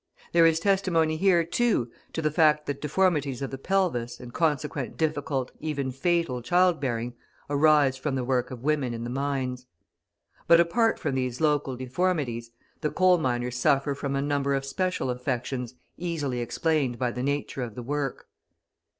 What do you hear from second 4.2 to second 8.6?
consequent difficult, even fatal, childbearing arise from the work